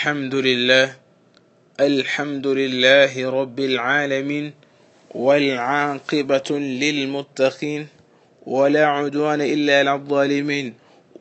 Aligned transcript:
الحمد 0.00 0.34
لله 0.34 0.96
الحمد 1.80 2.46
لله 2.46 3.30
رب 3.30 3.60
العالمين 3.60 4.52
والعاقبة 5.14 6.48
للمتقين 6.50 7.86
ولا 8.46 8.86
عدوان 8.86 9.40
إلا 9.40 9.78
على 9.78 9.94
الظالمين. 9.94 10.74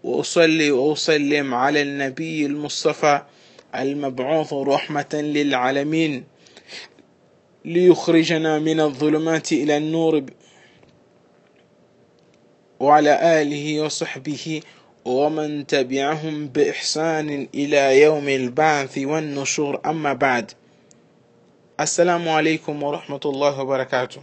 وأصلي 0.03 0.71
وأسلم 0.71 1.53
على 1.53 1.81
النبي 1.81 2.45
المصطفى 2.45 3.21
المبعوث 3.75 4.53
رحمة 4.53 5.13
للعالمين. 5.13 6.23
ليخرجنا 7.65 8.59
من 8.59 8.79
الظلمات 8.79 9.51
إلى 9.51 9.77
النور 9.77 10.23
وعلى 12.79 13.41
آله 13.41 13.81
وصحبه 13.81 14.61
ومن 15.04 15.66
تبعهم 15.66 16.48
بإحسان 16.48 17.48
إلى 17.54 18.00
يوم 18.00 18.28
البعث 18.28 18.98
والنشور 18.98 19.80
أما 19.86 20.12
بعد 20.12 20.52
Assalamu 21.76 22.30
alaikum 22.30 22.80
wa 22.80 23.00
rahmatullahi 23.00 23.58
wa 23.58 23.64
barakatuh. 23.64 24.22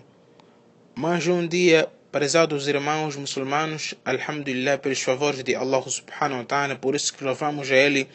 Mais 0.95 1.27
um 1.27 1.45
dia, 1.45 1.85
prezados 2.09 2.65
irmãos 2.65 3.17
muçulmanos, 3.17 3.93
Alhamdulillah, 4.05 4.77
pelos 4.77 5.01
favores 5.01 5.43
de 5.43 5.53
Allah 5.53 5.83
subhanahu 5.83 6.39
wa 6.39 6.45
ta'ala, 6.45 6.75
por 6.77 6.95
isso 6.95 7.13
que 7.13 7.25
louvamos 7.25 7.69
a 7.69 7.75
Ele 7.75 8.07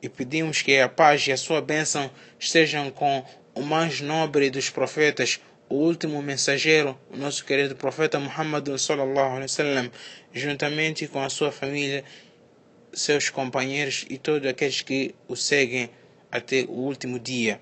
e 0.00 0.08
pedimos 0.08 0.62
que 0.62 0.78
a 0.78 0.88
paz 0.88 1.26
e 1.26 1.32
a 1.32 1.36
sua 1.36 1.60
bênção 1.60 2.08
estejam 2.38 2.88
com 2.92 3.24
o 3.56 3.62
mais 3.62 4.00
nobre 4.00 4.50
dos 4.50 4.70
profetas, 4.70 5.40
o 5.70 5.74
último 5.76 6.22
mensageiro, 6.22 6.98
o 7.10 7.16
nosso 7.16 7.44
querido 7.44 7.74
profeta 7.74 8.18
Muhammad 8.20 8.68
sallallahu 8.76 9.30
alaihi 9.36 9.42
wasallam, 9.42 9.90
juntamente 10.32 11.08
com 11.08 11.20
a 11.22 11.28
sua 11.28 11.50
família, 11.50 12.04
seus 12.92 13.30
companheiros 13.30 14.06
e 14.08 14.16
todos 14.16 14.48
aqueles 14.48 14.80
que 14.82 15.14
o 15.28 15.36
seguem 15.36 15.90
até 16.30 16.64
o 16.68 16.72
último 16.72 17.18
dia. 17.18 17.60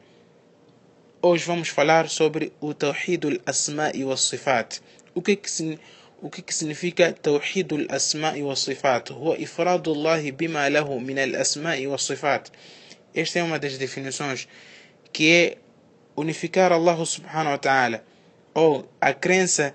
Hoje 1.23 1.45
vamos 1.47 1.69
falar 1.69 2.09
sobre 2.11 2.53
o 2.61 2.75
Tawhid 2.75 3.25
al-Asma'i 3.25 4.05
wa 4.05 4.17
Sifat. 4.17 4.81
O 5.15 5.23
que 5.23 5.37
que, 5.37 5.79
o 6.21 6.29
que 6.29 6.43
que 6.43 6.55
significa 6.55 7.13
Tawhid 7.13 7.73
al-Asma'i 7.73 8.43
wa 8.43 8.55
Sifat? 8.55 9.13
هو 9.13 9.33
إفراد 9.35 9.89
الله 9.89 10.31
بما 10.33 10.69
له 10.69 10.99
من 10.99 11.19
الأسماء 11.19 11.87
والصفات. 11.87 12.49
Esta 13.15 13.39
é 13.39 13.43
uma 13.43 13.59
das 13.59 13.79
definições 13.79 14.47
que 15.13 15.31
é 15.31 15.57
unificar 16.16 16.72
Allah 16.72 16.98
subhanahu 17.06 17.52
wa 17.52 17.58
ta'ala 17.58 18.04
ou 18.54 18.88
a 19.02 19.14
crença 19.14 19.74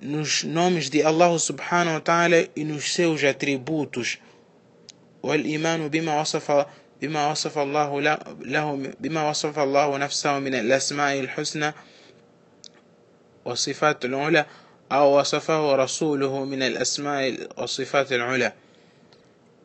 nos 0.00 0.44
nomes 0.44 0.90
de 0.90 1.02
Allah 1.02 1.38
subhanahu 1.38 1.94
wa 1.94 2.00
ta'ala 2.00 2.48
e 2.54 2.64
nos 2.64 2.92
seus 2.92 3.24
atributos. 3.24 4.18
والإيمان 5.22 5.88
بما 5.88 6.20
وصف 6.20 6.66
بما 7.02 7.30
وصف 7.30 7.58
الله 7.58 8.00
له 8.40 8.92
بما 9.00 9.28
وصف 9.30 9.58
الله 9.58 9.98
نفسه 9.98 10.38
من 10.38 10.54
الأسماء 10.54 11.20
الحسنى 11.20 11.74
والصفات 13.44 14.04
العلى 14.04 14.46
أو 14.92 15.18
وصفه 15.18 15.74
رسوله 15.76 16.44
من 16.44 16.62
الأسماء 16.62 17.48
والصفات 17.58 18.12
العلى 18.12 18.52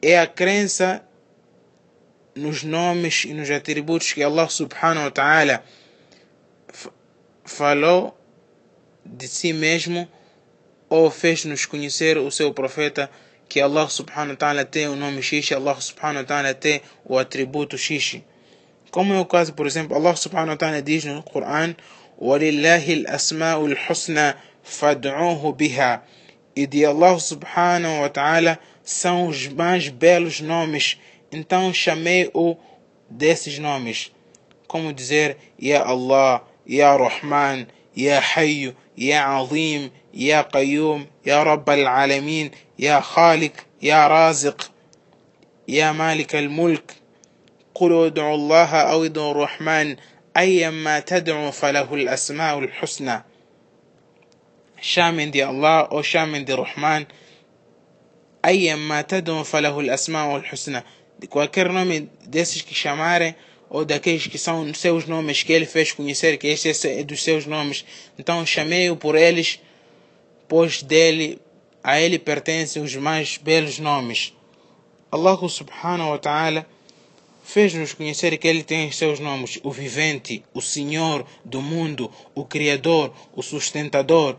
é 0.03 0.17
a 0.19 0.25
crença 0.25 1.03
nos 2.35 2.63
nomes 2.63 3.25
e 3.25 3.33
nos 3.33 3.49
atributos 3.49 4.13
que 4.13 4.23
Allah 4.23 4.49
subhanahu 4.49 5.05
wa 5.05 5.11
ta'ala 5.11 5.63
falou 7.43 8.17
de 9.05 9.27
si 9.27 9.53
mesmo 9.53 10.07
ou 10.89 11.09
fez-nos 11.09 11.65
conhecer 11.65 12.17
o 12.17 12.31
seu 12.31 12.53
profeta 12.53 13.09
que 13.47 13.59
Allah 13.59 13.89
subhanahu 13.89 14.31
wa 14.31 14.35
ta'ala 14.37 14.65
tem 14.65 14.87
o 14.87 14.95
nome 14.95 15.21
X, 15.21 15.51
Allah 15.51 15.79
subhanahu 15.79 16.17
wa 16.21 16.23
ta'ala 16.23 16.53
tem 16.53 16.81
o 17.03 17.17
atributo 17.17 17.77
X. 17.77 18.21
Como 18.91 19.13
é 19.13 19.19
o 19.19 19.25
caso, 19.25 19.53
por 19.53 19.67
exemplo, 19.67 19.95
Allah 19.95 20.15
subhanahu 20.15 20.49
wa 20.49 20.57
ta'ala 20.57 20.81
diz 20.81 21.05
no 21.05 21.21
Coran: 21.23 21.75
"Walillahi 22.17 23.05
al-asma'u 23.05 23.65
al-husna 23.65 24.37
fad'uhu 24.63 25.53
biha". 25.53 26.01
E 26.55 26.67
de 26.67 26.85
Allah 26.85 27.19
subhanahu 27.19 28.01
wa 28.01 28.09
ta'ala 28.09 28.59
são 28.83 29.27
os 29.27 29.47
mais 29.47 29.87
belos 29.89 30.41
nomes 30.41 30.97
então 31.31 31.73
chamei-o 31.73 32.57
desses 33.09 33.59
nomes. 33.59 34.11
Como 34.67 34.93
dizer, 34.93 35.37
Ya 35.59 35.83
Allah, 35.83 36.43
Ya 36.65 36.95
Rahman, 36.95 37.67
Ya 37.95 38.19
Hayyu, 38.19 38.75
Ya 38.97 39.37
Azim, 39.37 39.91
Ya 40.13 40.43
Qayyum, 40.43 41.07
Ya 41.25 41.43
Rabb 41.43 41.69
al-Alamin, 41.69 42.51
يا 42.81 42.99
خالق 42.99 43.53
يا 43.81 44.07
رازق 44.07 44.71
يا 45.67 45.91
مالك 45.91 46.35
الملك 46.35 46.93
قل 47.75 48.05
ادعوا 48.05 48.35
الله 48.35 48.75
أو 48.75 49.05
ادعوا 49.05 49.31
الرحمن 49.31 49.95
أيما 50.37 50.99
تدعوا 50.99 51.51
فله 51.51 51.93
الأسماء 51.93 52.59
الحسنى. 52.59 53.23
شامن 54.81 55.31
دي 55.31 55.45
الله 55.45 55.79
أو 55.79 56.01
شامن 56.01 56.45
دي 56.45 56.53
الرحمن 56.53 57.05
أيما 58.45 59.01
تدعوا 59.01 59.43
فله 59.43 59.79
الأسماء 59.79 60.37
الحسنى. 60.37 60.83
De 61.21 61.27
qualquer 61.27 61.69
nome 61.69 62.09
desses 62.27 62.61
que 62.61 62.75
chamarem 62.75 63.33
ou 63.69 63.85
daqueles 63.85 64.27
que 64.27 64.37
são 64.37 64.73
seus 64.73 65.05
nomes 65.05 65.43
que 65.43 65.53
ele 65.53 65.65
fez 65.65 65.93
conhecer 65.93 66.37
que 66.37 66.47
este 66.47 66.87
é 66.87 67.03
dos 67.05 67.23
seus 67.23 67.45
nomes 67.45 67.85
então 68.19 68.45
chamei-o 68.45 68.97
por 68.97 69.15
eles 69.15 69.61
pois 70.49 70.83
dele 70.83 71.39
a 71.83 71.99
ele 71.99 72.19
pertencem 72.19 72.81
os 72.81 72.95
mais 72.95 73.37
belos 73.37 73.79
nomes. 73.79 74.33
Allah 75.11 75.37
subhanahu 75.47 76.09
wa 76.09 76.17
ta'ala 76.17 76.65
fez-nos 77.43 77.93
conhecer 77.93 78.37
que 78.37 78.47
ele 78.47 78.63
tem 78.63 78.91
seus 78.91 79.19
nomes, 79.19 79.59
o 79.63 79.71
vivente, 79.71 80.43
o 80.53 80.61
Senhor 80.61 81.25
do 81.43 81.61
mundo, 81.61 82.11
o 82.35 82.45
Criador, 82.45 83.13
o 83.35 83.41
sustentador. 83.41 84.35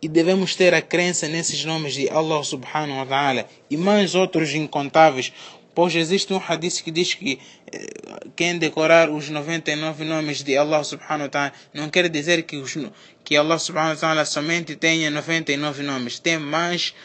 E 0.00 0.08
devemos 0.08 0.56
ter 0.56 0.74
a 0.74 0.82
crença 0.82 1.28
nesses 1.28 1.64
nomes 1.64 1.94
de 1.94 2.08
Allah 2.08 2.42
subhanahu 2.42 2.98
wa 2.98 3.06
ta'ala 3.06 3.48
e 3.70 3.76
mais 3.76 4.14
outros 4.14 4.54
incontáveis, 4.54 5.32
pois 5.73 5.95
existe 5.95 6.33
um 6.33 6.37
hadith 6.39 6.81
que 6.83 6.91
diz 6.91 7.13
que 7.13 7.39
eh, 7.71 7.87
quem 8.35 8.57
decorar 8.57 9.09
os 9.09 9.29
99 9.29 10.03
nomes 10.03 10.43
de 10.43 10.57
Allah 10.57 10.83
subhanahu 10.83 11.23
wa 11.23 11.29
ta'ala 11.29 11.53
não 11.73 11.89
quer 11.89 12.09
dizer 12.09 12.43
que, 12.43 12.57
os, 12.57 12.75
que 13.23 13.37
Allah 13.37 13.59
subhanahu 13.59 13.93
wa 13.93 13.99
ta'ala 13.99 14.25
somente 14.25 14.75
tenha 14.75 15.11
99 15.11 15.83
nomes. 15.83 16.19
Tem 16.19 16.37
mais, 16.37 16.95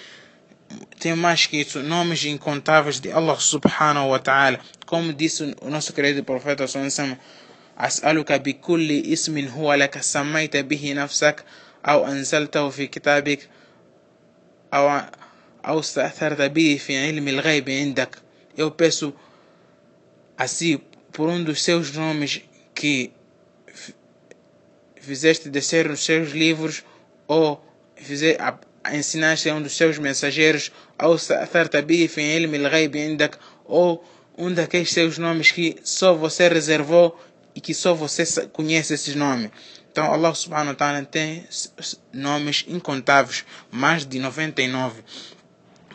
tem 0.98 1.14
mais 1.14 1.46
que 1.46 1.58
isso, 1.58 1.82
nomes 1.82 2.24
incontáveis 2.24 2.98
de 2.98 3.12
Allah 3.12 3.38
subhanahu 3.38 4.08
wa 4.08 4.18
ta'ala. 4.18 4.58
Como 4.86 5.12
disse 5.12 5.54
o 5.60 5.68
nosso 5.68 5.92
querido 5.92 6.24
profeta 6.24 6.66
sallallahu 6.66 7.18
أسألك 7.78 8.32
بكل 8.32 9.12
اسم 9.12 9.48
هو 9.48 9.74
لك 9.74 10.00
سميت 10.00 10.56
به 10.56 10.92
نفسك 10.92 11.44
أو 11.88 12.06
أنزلته 12.06 12.68
في 12.68 12.86
كتابك 12.86 13.48
أو 14.74 15.00
أو 15.66 15.80
استأثرت 15.80 16.40
به 16.40 16.80
في 16.86 17.06
علم 17.06 17.28
الغيب 17.28 17.70
عندك 17.70 18.16
eu 18.57 18.72
peço 18.72 19.13
assim 20.38 20.79
por 21.12 21.29
um 21.29 21.44
dos 21.44 21.63
seus 21.63 21.91
nomes 21.94 22.41
que 22.73 23.13
fizeste 25.00 25.50
descer 25.50 25.88
nos 25.88 26.03
seus 26.03 26.31
livros 26.31 26.84
ou 27.28 27.63
fizer, 27.95 28.38
ensinaste 28.94 29.50
a 29.50 29.56
um 29.56 29.62
dos 29.62 29.75
seus 29.78 29.97
mensageiros 29.97 30.72
ou 31.01 31.18
ou 33.66 34.03
um 34.38 34.53
daqueles 34.53 34.91
seus 34.91 35.18
nomes 35.18 35.51
que 35.51 35.78
só 35.84 36.13
você 36.13 36.47
reservou 36.47 37.19
e 37.56 37.62
que 37.62 37.74
só 37.74 37.94
você 37.94 38.24
conhece 38.50 38.94
esses 38.94 39.16
nomes. 39.16 39.50
Então 39.91 40.13
Allah 40.13 40.34
subhanahu 40.35 40.69
wa 40.69 40.75
ta'ala 40.75 41.03
tem 41.03 41.44
nomes 42.13 42.63
incontáveis, 42.68 43.44
mais 43.72 44.06
de 44.06 44.19
99. 44.19 45.03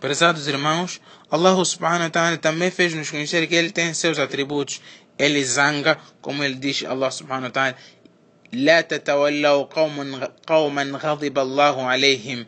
Prezados 0.01 0.47
irmãos, 0.47 1.01
Allah 1.29 1.66
subhanahu 1.66 2.03
wa 2.03 2.09
ta'ala 2.09 2.38
também 2.38 2.69
fez 2.69 2.94
nos 2.94 3.09
conhecer 3.09 3.47
que 3.47 3.56
ele 3.56 3.72
tem 3.72 3.94
seus 3.94 4.19
atributos. 4.19 4.81
Ele 5.18 5.44
zanga, 5.44 5.98
como 6.21 6.44
ele 6.44 6.56
diz, 6.56 6.83
Allah 6.86 7.09
subhanahu 7.09 7.45
wa 7.45 7.50
ta'ala, 7.51 7.75
لا 8.54 8.81
تتولوا 8.81 9.63
قوما 9.63 10.31
قوما 10.48 10.83
غضب 10.83 11.38
الله 11.38 11.83
عليهم 11.83 12.45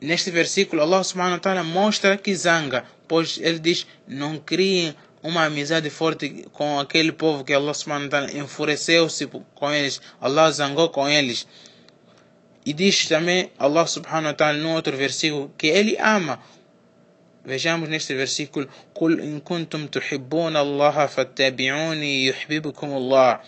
Neste 0.00 0.30
versículo, 0.30 0.80
Allah 0.80 1.04
subhanahu 1.04 1.34
wa 1.34 1.40
ta'ala 1.40 1.62
mostra 1.62 2.16
que 2.16 2.34
zanga, 2.34 2.86
pois 3.06 3.38
ele 3.38 3.58
diz: 3.58 3.86
não 4.08 4.38
criem 4.38 4.96
uma 5.22 5.44
amizade 5.44 5.90
forte 5.90 6.46
com 6.52 6.80
aquele 6.80 7.12
povo 7.12 7.44
que 7.44 7.52
Allah 7.52 7.74
subhanahu 7.74 8.04
wa 8.06 8.10
ta'ala 8.10 8.32
enfureceu-se 8.32 9.26
com 9.54 9.70
eles, 9.70 10.00
Allah 10.18 10.50
zangou 10.50 10.88
com 10.88 11.06
eles. 11.06 11.46
E 12.65 12.73
diz 12.73 13.07
também 13.07 13.51
Allah 13.59 13.85
subhanahu 13.85 14.27
wa 14.27 14.33
ta'ala 14.33 14.57
num 14.57 14.73
outro 14.73 14.97
versículo 14.97 15.53
que 15.55 15.67
ele 15.67 15.95
ama. 15.99 16.39
Vejamos 17.45 17.87
neste 17.87 18.15
versículo: 18.15 18.67
Qul 18.91 19.19
in 19.19 19.39
kuntum 19.39 19.85
tuhibbun 19.87 20.55
Allah 20.55 21.07
fattabi'uni 21.07 22.25
yuhibbukum 22.25 22.91
Allah. 22.95 23.39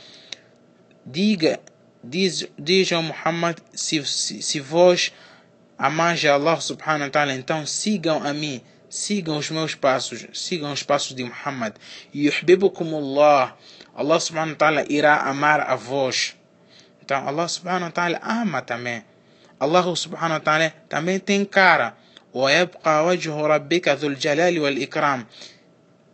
Diga, 1.04 1.60
diz, 2.04 2.48
diz 2.60 2.92
ao 2.92 3.02
Muhammad: 3.02 3.58
se, 3.74 4.06
se, 4.06 4.44
se 4.44 4.60
vós 4.60 5.12
amais 5.80 6.24
Allah 6.24 6.62
subhanahu 6.62 7.06
wa 7.06 7.10
ta'ala, 7.10 7.34
então 7.34 7.66
sigam 7.66 8.22
a 8.24 8.32
mim, 8.34 8.62
sigam 8.88 9.38
os 9.38 9.50
meus 9.50 9.74
passos, 9.74 10.28
sigam 10.32 10.72
os 10.72 10.84
passos 10.84 11.16
de 11.16 11.24
Muhammad. 11.24 11.74
Yuhibbukum 12.14 12.96
Allah. 12.96 13.58
Allah 13.96 14.20
subhanahu 14.20 14.52
wa 14.52 14.58
ta'ala 14.58 14.86
irá 14.88 15.22
amar 15.22 15.60
a 15.62 15.76
vós. 15.76 16.37
Então 17.07 17.27
Allah 17.27 17.49
subhanahu 17.49 17.85
wa 17.85 17.91
ta'ala 17.91 18.19
ama 18.23 18.63
também. 18.63 19.05
Allah 19.59 19.83
subhanahu 19.97 20.39
wa 20.39 20.41
ta'ala 20.41 20.71
também 20.89 21.19
tem 21.19 21.45
cara. 21.45 21.95
ويبقى 22.35 23.07
وجه 23.07 23.47
ربك 23.47 23.89
ذو 23.89 24.09
الجلال 24.09 24.59
والإكرام 24.59 25.27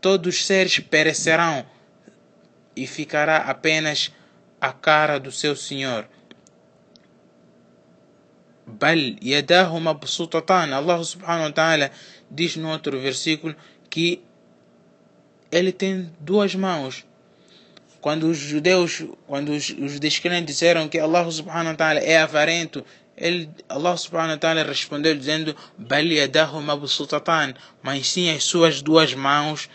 todos 0.00 0.34
os 0.34 0.46
seres 0.46 0.78
perecerão 0.80 1.64
e 2.76 2.86
ficará 2.86 3.38
apenas 3.38 4.12
a 4.60 4.72
cara 4.72 5.18
do 5.18 5.30
seu 5.32 5.56
Senhor. 5.56 6.04
بل 8.66 9.18
يداه 9.22 9.78
مبسوطتان 9.78 10.72
Allah 10.72 11.04
subhanahu 11.04 11.44
wa 11.44 11.52
ta'ala 11.52 11.90
diz 12.30 12.56
no 12.56 12.68
outro 12.70 13.00
versículo 13.00 13.54
que 13.88 14.22
ele 15.50 15.72
tem 15.72 16.12
duas 16.20 16.54
mãos 16.54 17.04
quando 18.03 18.29
os 18.29 18.37
judeus, 18.37 19.05
quando 19.25 19.53
os, 19.53 19.69
os 19.69 19.97
descrentes 19.97 20.53
disseram 20.53 20.89
que 20.89 20.99
Allah 20.99 21.31
subhanahu 21.31 21.69
wa 21.69 21.73
ta'ala 21.73 22.01
é 22.01 22.17
avarento, 22.17 22.83
ele, 23.15 23.49
Allah 23.69 23.95
subhanahu 23.95 24.31
wa 24.31 24.37
ta'ala 24.37 24.61
respondeu 24.61 25.15
dizendo 25.15 25.55
mas 27.81 28.07
sim 28.09 28.29
as 28.29 28.43
suas 28.43 28.81
duas 28.81 29.13
mãos 29.13 29.69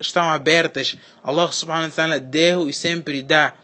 estão 0.00 0.28
abertas 0.32 0.96
Allah 1.22 1.52
subhanahu 1.52 1.90
wa 1.90 1.94
ta'ala 1.94 2.18
deu 2.18 2.68
e 2.68 2.72
sempre 2.72 3.22
dá 3.22 3.54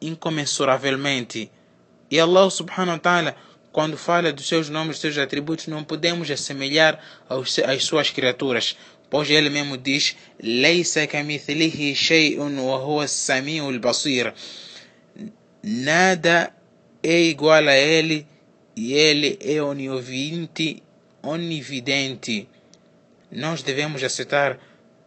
incomensuravelmente 0.00 1.50
e 2.08 2.20
Allah 2.20 2.48
subhanahu 2.48 2.92
wa 2.92 3.00
ta'ala 3.00 3.36
quando 3.72 3.96
fala 3.96 4.32
dos 4.32 4.46
seus 4.46 4.68
nomes, 4.68 4.96
dos 4.96 5.00
seus 5.00 5.18
atributos, 5.18 5.66
não 5.66 5.82
podemos 5.82 6.30
assemelhar 6.30 7.00
aos, 7.28 7.58
às 7.58 7.84
suas 7.84 8.10
criaturas. 8.10 8.76
Pois 9.12 9.28
ele 9.28 9.50
mesmo 9.50 9.76
diz. 9.76 10.16
Nada 15.62 16.54
é 17.02 17.20
igual 17.20 17.68
a 17.68 17.76
ele 17.76 18.26
e 18.74 18.94
ele 18.94 19.38
é 19.42 19.60
onividente, 19.60 20.82
onividente. 21.22 22.48
Nós 23.30 23.62
devemos 23.62 24.02
aceitar 24.02 24.58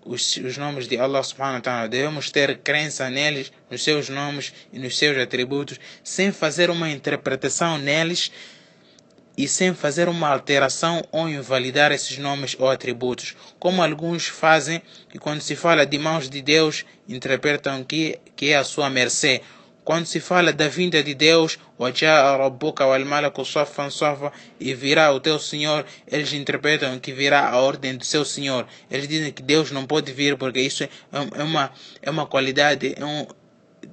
os, 0.05 0.37
os 0.37 0.55
nomes 0.55 0.87
de 0.87 0.99
Allah 0.99 1.23
subhanahu 1.23 1.55
wa 1.55 1.61
ta'ala. 1.61 1.89
Devemos 1.89 2.29
ter 2.29 2.59
crença 2.59 3.09
neles, 3.09 3.51
nos 3.71 3.83
seus 3.83 4.07
nomes 4.07 4.53
e 4.71 4.77
nos 4.77 4.99
seus 4.99 5.17
atributos, 5.17 5.79
sem 6.03 6.31
fazer 6.31 6.69
uma 6.69 6.91
interpretação 6.91 7.79
neles 7.79 8.31
e 9.37 9.47
sem 9.47 9.73
fazer 9.73 10.07
uma 10.07 10.29
alteração 10.29 11.03
ou 11.11 11.29
invalidar 11.29 11.91
esses 11.91 12.17
nomes 12.17 12.55
ou 12.57 12.69
atributos, 12.69 13.35
como 13.59 13.83
alguns 13.83 14.27
fazem 14.27 14.81
e 15.13 15.19
quando 15.19 15.41
se 15.41 15.55
fala 15.55 15.85
de 15.85 15.97
mãos 15.97 16.29
de 16.29 16.41
Deus 16.41 16.85
interpretam 17.07 17.83
que, 17.83 18.19
que 18.35 18.51
é 18.51 18.57
a 18.57 18.63
sua 18.63 18.89
mercê, 18.89 19.41
quando 19.85 20.07
se 20.07 20.19
fala 20.19 20.51
da 20.51 20.67
vinda 20.67 21.03
de 21.03 21.13
Deus, 21.13 21.59
e 24.59 24.73
virá 24.73 25.11
o 25.11 25.19
teu 25.19 25.37
Senhor, 25.37 25.85
eles 26.07 26.33
interpretam 26.33 26.99
que 26.99 27.13
virá 27.13 27.47
a 27.47 27.59
ordem 27.59 27.95
do 27.95 28.03
seu 28.03 28.25
Senhor. 28.25 28.65
Eles 28.89 29.07
dizem 29.07 29.31
que 29.31 29.43
Deus 29.43 29.69
não 29.69 29.85
pode 29.85 30.11
vir 30.11 30.35
porque 30.37 30.59
isso 30.59 30.83
é, 30.83 30.89
é 31.35 31.43
uma, 31.43 31.71
é 32.01 32.09
uma 32.09 32.25
qualidade 32.25 32.95
é 32.97 33.05
um, 33.05 33.27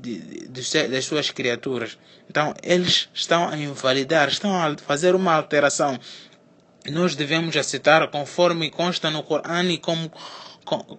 de, 0.01 0.47
de, 0.49 0.89
das 0.89 1.05
suas 1.05 1.31
criaturas. 1.31 1.99
Então, 2.29 2.55
eles 2.63 3.09
estão 3.13 3.49
a 3.49 3.57
invalidar, 3.57 4.29
estão 4.29 4.55
a 4.55 4.77
fazer 4.79 5.15
uma 5.15 5.35
alteração. 5.35 5.99
Nós 6.91 7.15
devemos 7.15 7.57
aceitar 7.57 8.09
conforme 8.09 8.71
consta 8.71 9.11
no 9.11 9.23
Corão 9.23 9.71
e 9.71 9.79
como 9.79 10.11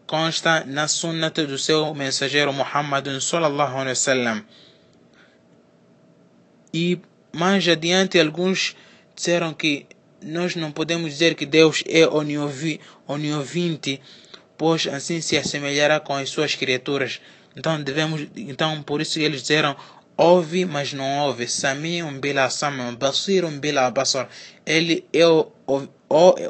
consta 0.06 0.64
na 0.66 0.88
sunnata 0.88 1.46
do 1.46 1.58
seu 1.58 1.94
mensageiro 1.94 2.54
Muhammad 2.54 3.08
sallallahu 3.20 3.76
alaihi 3.76 3.90
wasallam. 3.90 4.46
E 6.74 7.00
mais 7.32 7.68
adiante, 7.68 8.20
alguns 8.20 8.76
disseram 9.16 9.54
que 9.54 9.86
nós 10.22 10.56
não 10.56 10.72
podemos 10.72 11.12
dizer 11.12 11.36
que 11.36 11.46
Deus 11.46 11.84
é 11.88 12.08
oniovinte, 13.08 14.02
pois 14.58 14.88
assim 14.88 15.22
se 15.22 15.38
assemelhará 15.38 16.00
com 16.00 16.16
as 16.16 16.30
suas 16.30 16.56
criaturas. 16.56 17.20
Então 17.56 17.82
devemos, 17.82 18.28
então 18.36 18.82
por 18.82 19.02
isso 19.02 19.20
eles 19.20 19.42
disseram 19.42 19.76
ouve, 20.18 20.66
mas 20.66 20.94
não 20.94 21.20
ouve. 21.20 21.48
Samiun 21.48 22.20
bila 22.20 22.50
sam'un, 22.50 22.96
basirun 22.96 23.60
bila 23.60 23.90
basar. 23.92 24.30
Ele 24.66 25.06
é 25.14 25.28
o, 25.28 25.52
o, 25.68 25.88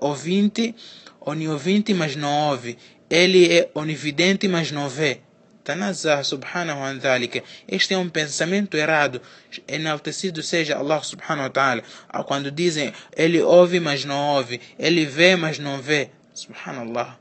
ouvinte, 0.01 0.75
oniovinte, 1.21 1.93
mas 1.93 2.15
não 2.15 2.49
ouve. 2.49 2.77
Ele 3.09 3.51
é 3.51 3.69
onividente, 3.73 4.47
mas 4.47 4.71
não 4.71 4.89
vê. 4.89 5.19
Tanazah 5.63 6.23
subhanahu 6.23 6.81
wa 6.81 6.93
ta'ala. 6.95 7.25
Este 7.67 7.93
é 7.93 7.97
um 7.97 8.09
pensamento 8.09 8.75
errado. 8.75 9.21
Enaltecido 9.65 10.43
seja 10.43 10.77
Allah 10.77 11.01
subhanahu 11.01 11.43
wa 11.43 11.49
ta'ala. 11.49 11.83
Quando 12.25 12.51
dizem 12.51 12.91
ele 13.15 13.41
ouve, 13.41 13.79
mas 13.79 14.03
não 14.03 14.35
ouve, 14.35 14.59
ele 14.77 15.05
vê, 15.05 15.35
mas 15.37 15.59
não 15.59 15.81
vê. 15.81 16.09
Subhanallah. 16.33 17.17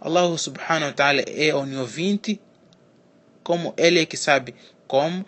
Allah 0.00 0.36
subhanahu 0.36 0.90
wa 0.90 0.92
ta'ala 0.92 1.22
é 1.26 1.54
oniovinte, 1.54 2.38
como 3.48 3.72
ele 3.78 3.98
é 3.98 4.04
que 4.04 4.18
sabe 4.18 4.54
como. 4.86 5.24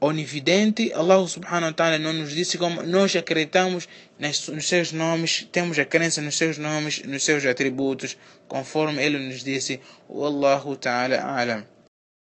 Onividente, 0.00 0.92
Allah 0.94 1.26
subhanahu 1.26 1.70
wa 1.70 1.72
ta'ala 1.72 1.98
não 1.98 2.12
nos 2.12 2.30
disse 2.30 2.56
como 2.56 2.84
nós 2.84 3.16
acreditamos 3.16 3.88
nos 4.16 4.68
seus 4.68 4.92
nomes, 4.92 5.48
temos 5.50 5.76
a 5.76 5.84
crença 5.84 6.22
nos 6.22 6.36
seus 6.36 6.56
nomes, 6.56 7.02
nos 7.02 7.24
seus 7.24 7.44
atributos, 7.44 8.16
conforme 8.46 9.04
ele 9.04 9.18
nos 9.18 9.42
disse, 9.42 9.80
Wallahu 10.08 10.76
ta'ala 10.76 11.16
alam. 11.20 11.66